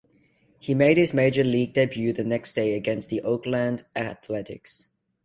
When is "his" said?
0.97-1.13